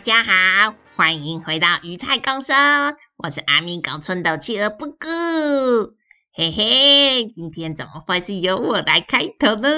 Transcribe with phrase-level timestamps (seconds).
[0.00, 5.92] 大家好，欢迎回到鱼菜共生，我是阿咪狗村的企鹅布咕。
[6.32, 9.68] 嘿嘿，今天怎么会是由我来开头呢？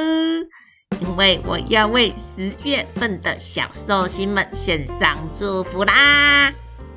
[1.00, 6.52] 因为我要为十月份的小寿星们献上祝福啦。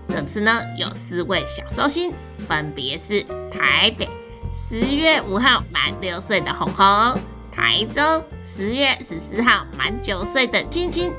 [0.08, 2.14] 这次呢，有四位小寿星，
[2.48, 4.08] 分别是台北
[4.54, 7.20] 十月五号满六岁的红红，
[7.52, 11.12] 台中十月十四号满九岁的晶晶，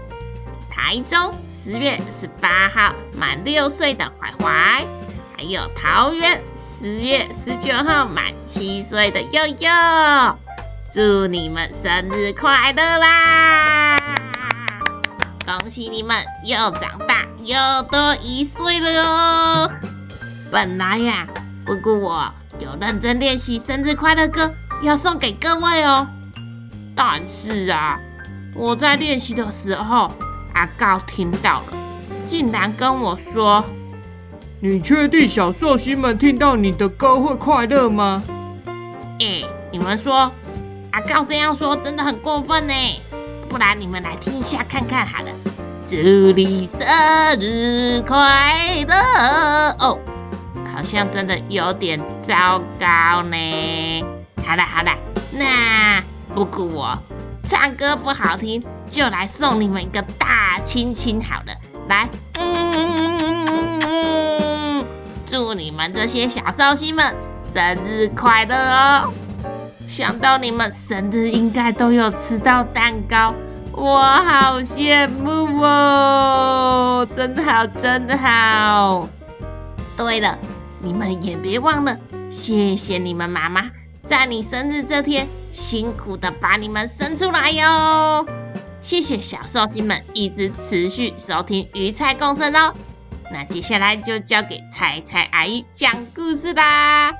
[0.70, 1.34] 台中
[1.66, 4.86] 十月十八号满六岁的怀怀，
[5.36, 9.68] 还有桃园十月十九号满七岁的悠悠。
[10.92, 13.96] 祝你们生日快乐啦！
[15.44, 19.70] 恭喜你们又长大又多一岁了哟！
[20.52, 21.26] 本来呀，
[21.64, 26.06] 不过我有认真练习生日快乐歌，要送给各位哦。
[26.94, 27.98] 但是啊，
[28.54, 30.12] 我在练习的时候，
[30.56, 31.76] 阿告听到了，
[32.24, 33.62] 竟然跟我说
[34.58, 38.22] ：“你确定小寿星们听到你的歌会快乐吗？”
[39.20, 40.32] 哎，你们说，
[40.92, 42.72] 阿告这样说真的很过分呢。
[43.50, 45.30] 不然你们来听一下看看好了。
[45.86, 45.96] 祝
[46.32, 46.80] 你生
[47.38, 49.98] 日快乐哦，
[50.74, 54.04] 好像真的有点糟糕呢。
[54.44, 54.92] 好了好了，
[55.32, 56.02] 那
[56.34, 56.98] 不过我
[57.44, 61.52] 唱歌不好听，就来送你们一个大亲亲好了。
[61.88, 62.08] 来，
[63.84, 64.84] 嗯，
[65.26, 67.14] 祝你们这些小寿星们
[67.54, 69.12] 生日快乐哦！
[69.86, 73.34] 想到你们生日应该都有吃到蛋糕。
[73.72, 79.08] 我好羡慕哦，真好，真好。
[79.96, 80.38] 对了，
[80.80, 81.96] 你们也别忘了，
[82.30, 83.70] 谢谢你们妈妈，
[84.02, 88.26] 在你生日这天辛苦的把你们生出来哟。
[88.86, 92.72] 谢谢小寿星们一直持续收听鱼菜共生哦。
[93.32, 97.12] 那接下来就交给菜菜阿姨讲故事啦。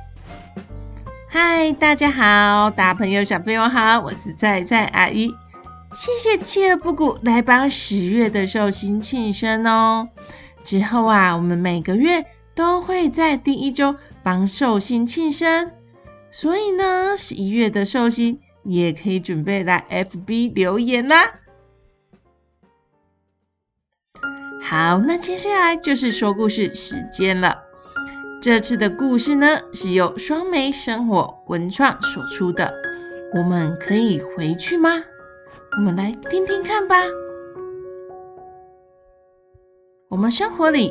[1.29, 5.35] 嗨，大家好，大朋友小朋友好，我是菜菜阿姨。
[5.93, 10.11] 谢谢企鹅布咕来帮十月的寿星庆生哦。
[10.63, 15.73] 之后啊，我们每个月都会在第一周帮寿星庆生，
[16.31, 21.33] 所以呢，十一月的寿星也可以准备来 FB 留言啦。
[24.69, 27.59] 好，那接下来就是说故事时间了。
[28.43, 32.75] 这次的故事呢，是由双梅生活文创所出的。
[33.37, 35.05] 我们可以回去吗？
[35.79, 36.97] 我们来听听看吧。
[40.09, 40.91] 我们生活里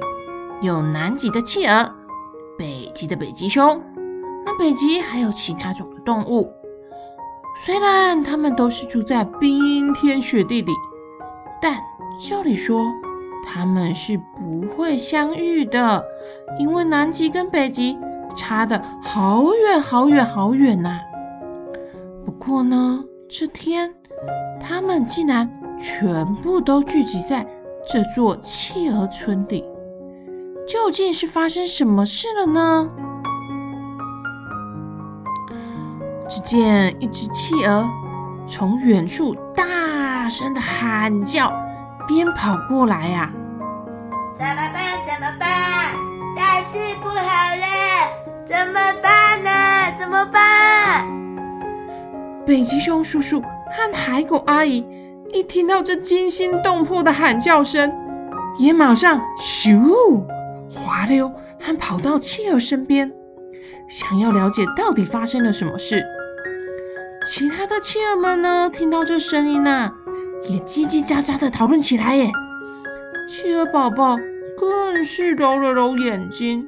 [0.62, 1.96] 有南极的企鹅，
[2.58, 3.84] 北极的北极熊。
[4.46, 6.54] 那北极还有其他种的动物，
[7.66, 10.72] 虽然它们都是住在冰天雪地里，
[11.62, 11.82] 但
[12.30, 12.82] 照理说
[13.46, 16.06] 它们是不会相遇的，
[16.60, 17.98] 因为南极跟北极
[18.36, 21.00] 差得好远好远好远呐。
[22.26, 23.94] 不过呢，这天。
[24.68, 27.46] 他们竟然全部都聚集在
[27.88, 29.64] 这座企鹅村里，
[30.68, 32.90] 究竟是发生什么事了呢？
[36.28, 37.88] 只见一只企鹅
[38.48, 41.54] 从远处大声的喊叫，
[42.08, 43.34] 边跑过来呀、啊！
[44.38, 44.84] 怎么办？
[45.06, 45.48] 怎么办？
[46.36, 47.24] 大事不好
[47.56, 47.66] 了！
[48.46, 49.50] 怎么办呢？
[50.00, 51.06] 怎么办？
[52.46, 53.42] 北极熊叔叔。
[53.78, 54.88] 和海狗阿姨
[55.34, 57.92] 一听到这惊心动魄的喊叫声，
[58.58, 60.24] 也马上咻
[60.74, 63.12] 滑溜和跑到企鹅身边，
[63.90, 66.06] 想要了解到底发生了什么事。
[67.26, 69.92] 其他的企鹅们呢，听到这声音呢，
[70.48, 72.32] 也叽叽喳喳的讨论起来耶。
[73.28, 74.18] 企鹅宝宝
[74.58, 76.68] 更是揉了揉眼睛，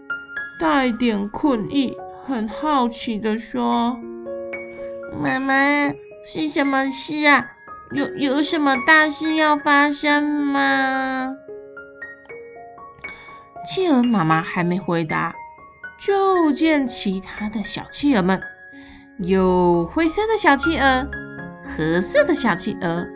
[0.59, 1.95] 带点困意，
[2.25, 4.00] 很好奇的说
[5.24, 5.56] ：“妈妈。”
[6.29, 7.51] 是什么事啊？
[7.94, 11.38] 有有什么大事要发生吗？
[13.65, 15.33] 企鹅妈妈还没回答，
[16.06, 18.41] 就见其他的小企鹅们，
[19.19, 21.07] 有灰色的小企鹅、
[21.63, 23.07] 褐色的小企鹅、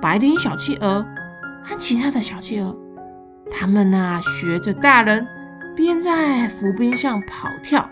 [0.00, 1.04] 白领小企鹅
[1.64, 2.76] 和其他的小企鹅，
[3.50, 5.26] 他们啊学着大人，
[5.76, 7.90] 边在浮冰上跑跳，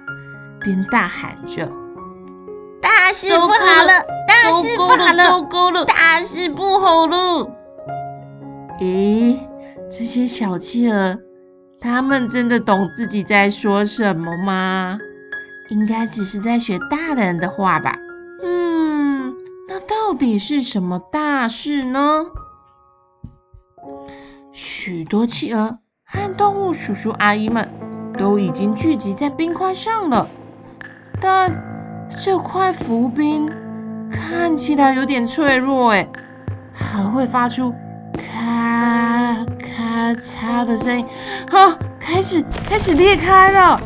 [0.61, 1.71] 边大喊着
[2.81, 4.05] ：“大事不好了！
[4.29, 5.25] 大事不好了！
[5.25, 5.85] 糟糕了！
[5.85, 7.51] 大事不好了！”
[8.81, 9.39] 咦，
[9.91, 11.19] 这些小企鹅，
[11.81, 14.99] 他们真的懂自己在说什么吗？
[15.71, 17.99] 应该只是在学大人的话吧。
[18.45, 19.35] 嗯，
[19.69, 22.27] 那到底是什么大事呢？
[24.53, 27.69] 许多企鹅和动物叔叔阿姨们
[28.19, 30.29] 都已经聚集在冰块上了，
[31.21, 31.63] 但
[32.09, 33.51] 这块浮冰
[34.11, 36.09] 看起来有点脆弱，诶，
[36.73, 37.75] 还会发出
[38.15, 41.07] 咔咔嚓的声音。
[41.51, 43.79] 哈，开始开始裂开了，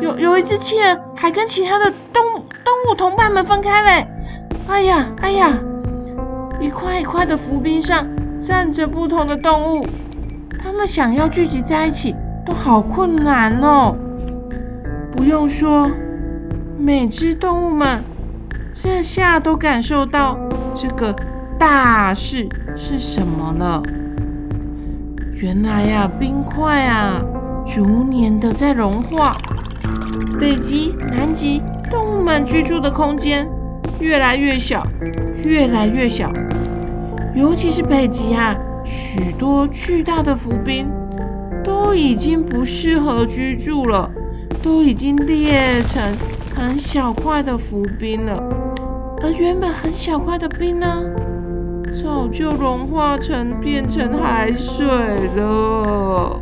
[0.00, 4.08] 有有一只企鹅还跟其他的动物动物同伴们分开了。
[4.66, 5.56] 哎呀哎呀，
[6.66, 8.04] 一块一块的浮冰上
[8.40, 9.80] 站着不同的动物。
[10.58, 12.12] 他们想要聚集在一起，
[12.44, 13.94] 都好困难哦。
[15.14, 15.88] 不用说，
[16.76, 18.02] 每只动物们
[18.72, 20.36] 这下都感受到
[20.74, 21.14] 这个
[21.56, 23.80] 大事是什么了。
[25.34, 27.20] 原来呀，冰块啊，
[27.64, 29.36] 逐年的在融化。
[30.40, 33.48] 北极、南极动物们居住的空间
[34.00, 34.84] 越来越小，
[35.44, 36.26] 越来越小，
[37.36, 38.56] 尤其是北极啊。
[38.84, 40.88] 许多巨大的浮冰
[41.64, 44.08] 都已经不适合居住了，
[44.62, 46.00] 都已经裂成
[46.54, 48.40] 很小块的浮冰了。
[49.22, 51.02] 而原本很小块的冰呢，
[52.00, 54.86] 早就融化成变成海水
[55.34, 56.40] 了。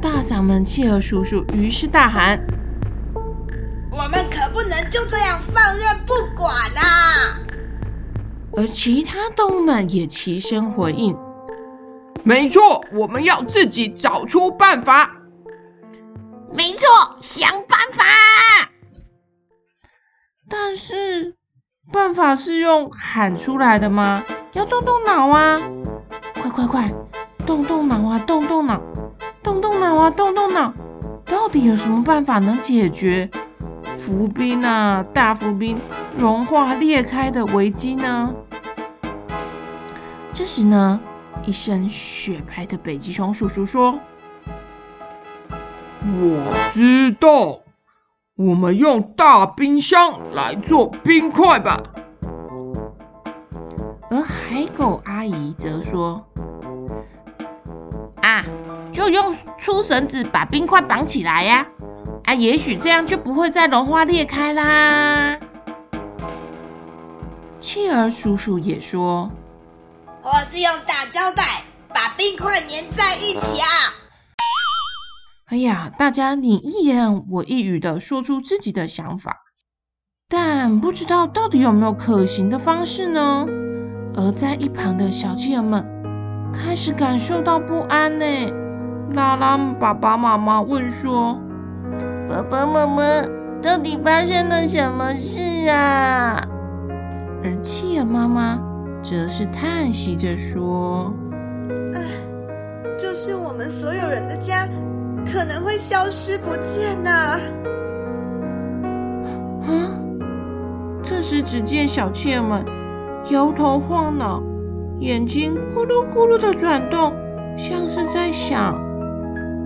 [0.00, 2.40] 大嗓门企鹅叔叔于是大喊
[3.92, 4.24] ：“我们
[8.56, 11.16] 而其他动物们也齐声回应
[12.22, 15.16] ：“没错，我们要自己找出办法。
[16.54, 16.88] ”“没错，
[17.20, 18.04] 想办法。”
[20.48, 21.34] 但是，
[21.90, 24.24] 办法是用喊出来的吗？
[24.52, 25.60] 要动动脑啊！
[26.40, 26.92] 快快快，
[27.44, 28.80] 动动脑啊，动动脑，
[29.42, 30.72] 动动脑啊，动动脑！
[31.26, 33.30] 到底有什么办法能解决
[34.04, 35.80] 浮冰啊，大浮冰
[36.18, 38.34] 融化裂开的危机呢？
[40.34, 41.00] 这时呢，
[41.46, 43.98] 一身雪白的北极熊叔叔说
[46.04, 47.60] ：“我知道，
[48.36, 51.80] 我们用大冰箱来做冰块吧。”
[54.10, 56.26] 而海狗阿姨则说
[58.20, 58.44] ：“啊，
[58.92, 61.68] 就用粗绳子把冰块绑起来呀！
[62.34, 65.38] 也许这样就不会再融化裂开啦。”
[67.60, 69.30] 企鹅叔叔也说。
[70.22, 73.66] 我是用大胶带把冰块粘在一起啊！
[75.46, 79.42] 哎呀，大家你一言我一语的说出自己的想法，
[80.28, 83.46] 但不知道到底有没有可行的方式呢？
[84.16, 85.84] 而在一旁的小企鹅们
[86.54, 88.24] 开始感受到不安呢。
[89.12, 91.38] 拉拉爸爸妈妈问说
[92.28, 93.02] ：“爸爸妈妈，
[93.62, 96.46] 到底发生了什么事啊？”
[97.44, 98.60] 而企鹅妈妈。
[99.06, 101.12] 则是叹息着说
[101.92, 102.00] ：“啊，
[102.98, 104.66] 就是我们所有人的家
[105.30, 107.10] 可能会消失不见呢。”
[109.68, 109.92] 啊！
[111.02, 112.64] 这时，只见小企鹅们
[113.28, 114.42] 摇头晃脑，
[115.00, 117.12] 眼睛咕噜咕噜的转动，
[117.58, 118.82] 像是在想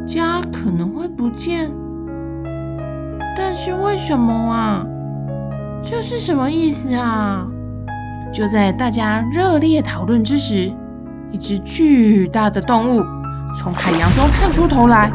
[0.05, 1.71] 家可能会不见。
[3.51, 4.87] 但是为什么啊？
[5.83, 7.47] 这是什么意思啊？
[8.31, 10.71] 就在大家热烈讨论之时，
[11.33, 13.03] 一只巨大的动物
[13.55, 15.11] 从海洋中探出头来。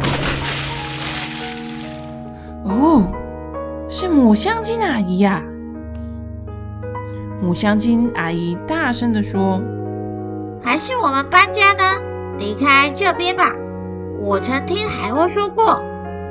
[2.63, 3.03] 哦，
[3.87, 5.43] 是抹香鲸阿姨呀！
[7.39, 9.61] 抹香鲸阿姨大声地说
[10.65, 12.01] ：“还是我们搬家呢，
[12.39, 13.51] 离开这边吧。
[14.19, 15.79] 我曾听海鸥说过，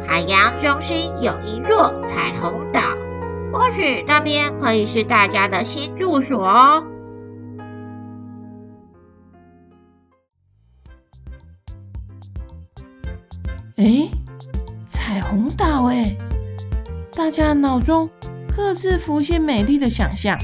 [0.06, 2.80] 海洋中心有一座彩虹岛。”
[3.52, 6.85] 或许那边可以是大家的新住所哦。
[13.76, 14.09] 哎，
[14.88, 16.16] 彩虹岛哎，
[17.14, 18.09] 大家脑中
[18.56, 20.37] 各自浮现美丽的想象。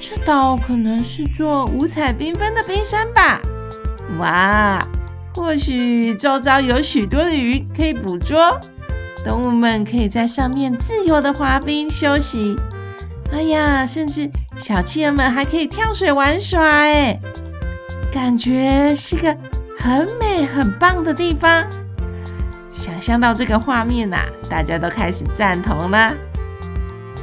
[0.00, 3.40] 这岛可能是座五彩缤纷的冰山吧？
[4.18, 4.86] 哇，
[5.34, 8.60] 或许周遭有许多的鱼可以捕捉。
[9.24, 12.56] 动物们可以在上面自由的滑冰休息，
[13.32, 17.18] 哎呀，甚至小企鹅们还可以跳水玩耍哎！
[18.12, 19.36] 感觉是个
[19.78, 21.64] 很美很棒的地方。
[22.72, 26.12] 想象到这个画面呐、啊，大家都开始赞同了。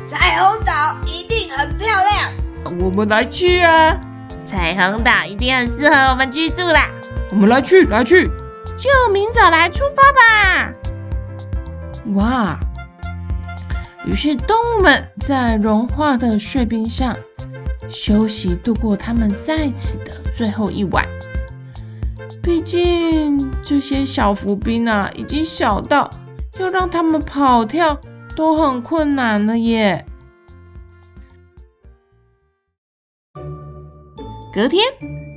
[0.08, 0.74] 彩虹岛
[1.06, 1.88] 一定很漂
[2.66, 4.00] 亮，我们来去啊！
[4.50, 6.88] 彩虹岛一定很适合我们居住啦，
[7.32, 8.28] 我们来去来去，
[8.78, 10.74] 就明早来出发吧！
[12.16, 12.60] 哇！
[14.06, 17.16] 于是动物们在融化的碎冰上
[17.90, 21.06] 休息，度过他们在此的最后一晚。
[22.42, 26.10] 毕竟这些小浮冰啊，已经小到
[26.58, 28.00] 要让他们跑跳
[28.36, 30.06] 都很困难了耶。
[34.52, 34.82] 隔天，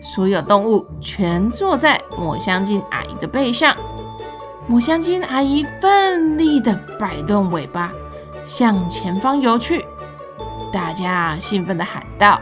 [0.02, 3.76] 所有动物全坐在抹香鲸阿姨的背上，
[4.66, 7.92] 抹香鲸阿姨奋力地摆动尾巴，
[8.44, 9.84] 向前方游去。
[10.72, 12.40] 大家兴奋地喊道：“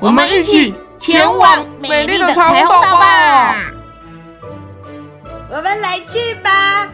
[0.00, 3.56] 我们一起前往美丽的彩虹岛吧！”
[5.48, 6.88] 我们来去吧。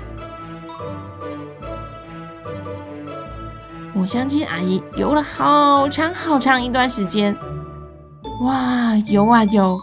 [3.92, 7.36] 抹香鲸阿姨游了好长好长一段时间。
[8.40, 9.78] 哇，游啊游，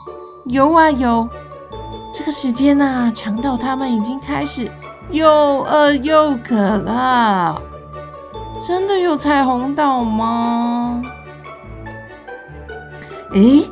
[0.46, 1.28] 游啊游，
[2.14, 4.72] 这个时间呐、啊，长到他们已经开始
[5.10, 7.62] 又饿又渴了。
[8.66, 11.02] 真的有彩虹岛吗？
[13.34, 13.68] 诶，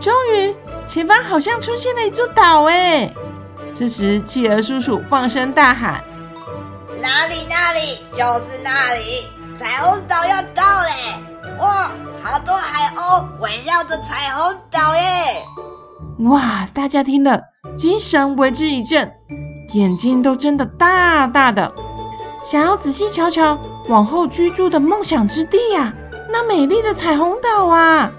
[0.00, 3.14] 终于，前方好像出现了一座岛诶。
[3.74, 6.02] 这时，企鹅叔叔放声大喊
[7.02, 11.58] ：“哪里哪里，就是那里，彩虹岛要到嘞！
[11.60, 11.90] 哇！”
[12.26, 16.30] 好多海鸥围绕着彩虹岛耶！
[16.30, 17.42] 哇，大家听了，
[17.76, 19.12] 精神为之一振，
[19.74, 21.74] 眼睛都睁得大大的，
[22.42, 23.58] 想要仔细瞧瞧
[23.90, 25.92] 往后居住的梦想之地呀、
[26.32, 28.12] 那美丽的彩虹岛啊，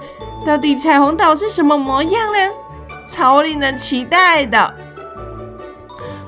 [0.45, 2.38] 到底彩虹岛是什么模样呢？
[3.07, 4.75] 超令人期待的！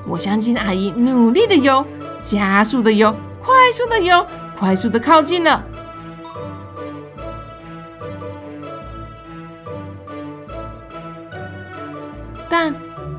[0.08, 1.86] 我相信阿姨努力的游，
[2.22, 4.26] 加速的游，快速的游，
[4.58, 5.64] 快速的靠近了。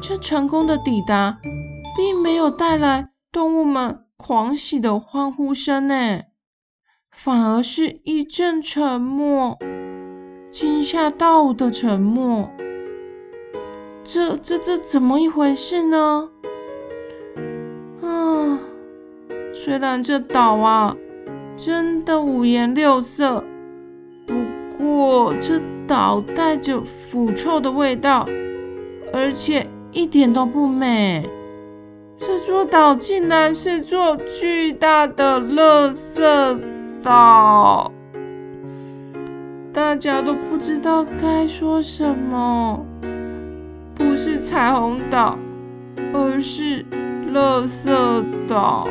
[0.09, 1.37] 这成功的抵达，
[1.95, 6.21] 并没有带来动物们狂喜的欢呼声呢，
[7.11, 9.59] 反而是一阵沉默，
[10.51, 12.49] 惊吓到的沉默。
[14.03, 16.31] 这、这、这怎么一回事呢？
[18.01, 18.59] 啊，
[19.53, 20.97] 虽然这岛啊
[21.55, 23.43] 真的五颜六色，
[24.25, 24.33] 不
[24.75, 28.25] 过这岛带着腐臭的味道。
[29.11, 31.27] 而且一点都不美，
[32.17, 36.60] 这座岛竟然是座巨大的垃圾
[37.01, 37.91] 岛，
[39.74, 42.86] 大家都不知道该说什么，
[43.96, 45.38] 不是彩虹岛，
[46.13, 46.86] 而是
[47.34, 48.88] 垃圾岛。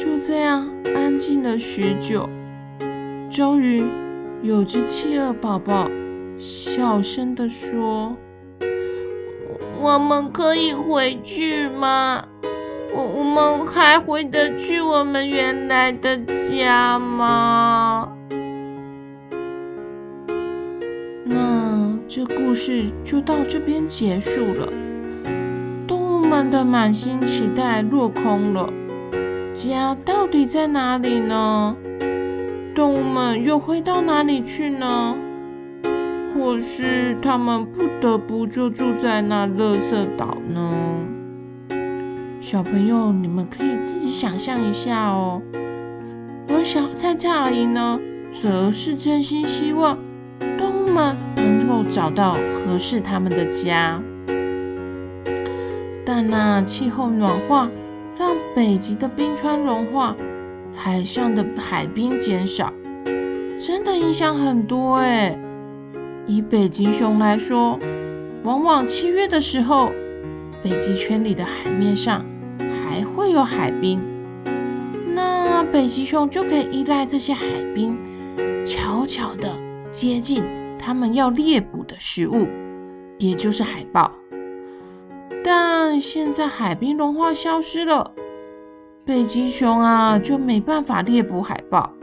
[0.00, 2.28] 就这样安静了许久，
[3.30, 3.84] 终于
[4.42, 5.88] 有只企鹅宝宝。
[6.38, 8.16] 小声地说
[9.80, 12.24] ：“我们可以回去吗？
[12.94, 16.18] 我我们还回得去我们原来的
[16.50, 18.08] 家吗？”
[21.24, 24.72] 那这故事就到这边结束了。
[25.86, 28.72] 动物们的满心期待落空了，
[29.54, 31.76] 家到底在哪里呢？
[32.74, 35.16] 动物们又回到哪里去呢？
[36.38, 40.72] 或是他们不得不就住在那垃圾岛呢？
[42.40, 45.42] 小朋友，你们可以自己想象一下哦。
[46.48, 47.98] 而小菜菜阿姨呢，
[48.32, 49.98] 则是真心希望
[50.58, 54.00] 动物们能够找到合适他们的家。
[56.06, 57.68] 但那气候暖化
[58.16, 60.14] 让北极的冰川融化，
[60.72, 62.72] 海上的海冰减少，
[63.58, 65.36] 真的影响很多诶。
[66.28, 67.80] 以北极熊来说，
[68.44, 69.90] 往往七月的时候，
[70.62, 72.26] 北极圈里的海面上
[72.58, 73.98] 还会有海冰，
[75.14, 77.96] 那北极熊就可以依赖这些海冰，
[78.66, 79.56] 悄悄地
[79.90, 80.42] 接近
[80.78, 82.46] 他们要猎捕的食物，
[83.18, 84.12] 也就是海豹。
[85.42, 88.12] 但现在海冰融化消失了，
[89.06, 91.94] 北极熊啊就没办法猎捕海豹，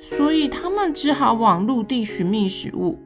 [0.00, 2.98] 所以他们只好往陆地寻觅食物。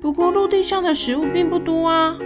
[0.00, 2.18] 不过陆地上的食物并不多啊，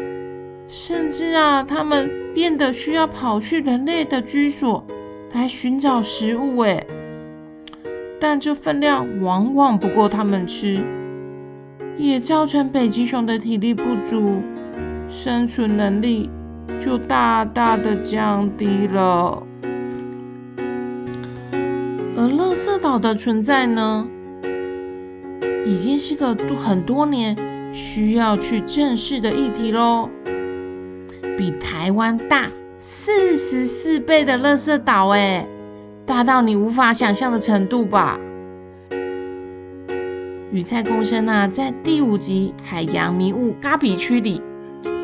[0.69, 4.87] 甚至啊，他们变得需要跑去人类的居所
[5.33, 6.87] 来寻找食物诶。
[8.21, 10.85] 但这分量往往不够他们吃。
[11.99, 14.43] 也造成北极熊的体力不足，
[15.09, 16.31] 生存能力
[16.79, 19.43] 就大大的降低了。
[22.17, 24.09] 而垃圾岛的存在呢，
[25.67, 27.37] 已经是个很多年
[27.73, 30.11] 需要去正视的议题喽。
[31.39, 35.47] 比台湾大四十四倍的垃圾岛，哎，
[36.05, 38.19] 大到你无法想象的程度吧？
[40.53, 44.43] 鱼菜共生啊，在第五集《海洋迷雾嘎比区》里，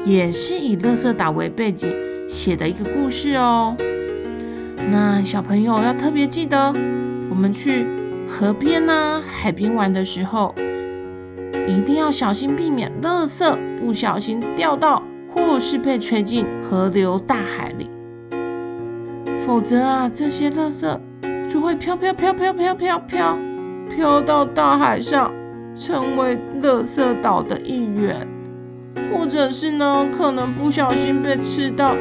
[0.04, 1.90] 也是以垃圾岛为背景
[2.28, 3.74] 写的一个故事哦。
[4.90, 6.74] 那小朋友要特别记得，
[7.30, 7.86] 我们去
[8.28, 10.54] 河边啊、海边玩的时候，
[11.68, 15.02] 一定要小心避免垃圾不小心掉到
[15.34, 17.90] 或是被吹进河流大海里，
[19.46, 20.98] 否则啊，这些垃圾
[21.50, 23.38] 就会飘飘飘飘飘飘飘
[23.94, 25.32] 飘到大海上，
[25.74, 28.26] 成为垃圾岛的一员，
[29.12, 31.94] 或者是呢，可能不小心被吃到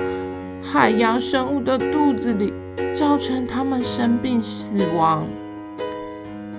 [0.64, 2.54] 海洋生物的肚子里。
[2.94, 5.28] 造成他们生病死亡。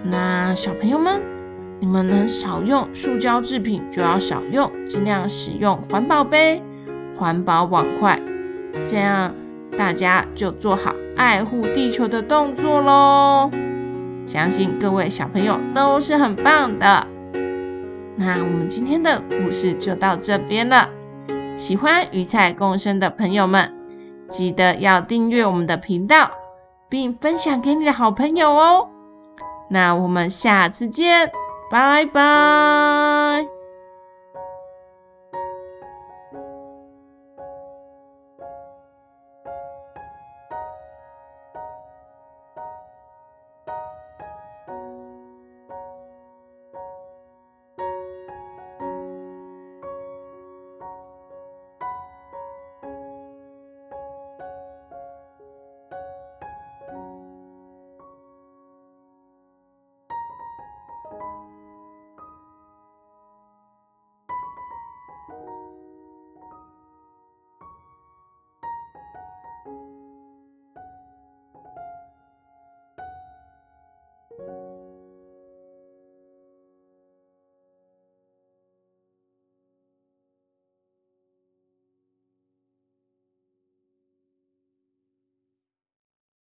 [0.04, 1.20] 那小朋友们，
[1.80, 6.62] 你们能少用塑胶制品就要少用，尽量使用环保杯、
[7.16, 8.20] 环保碗筷，
[8.84, 9.34] 这样
[9.76, 13.50] 大家就做好爱护地球的动作喽。
[14.26, 17.06] 相信各位小朋友都是很棒的。
[18.16, 20.90] 那我们今天的故事就到这边了。
[21.56, 23.72] 喜欢鱼菜共生的朋友们，
[24.28, 26.32] 记得要订阅我们的频道，
[26.88, 28.88] 并分享给你的好朋友哦。
[29.70, 31.30] 那我们下次见，
[31.70, 33.57] 拜拜。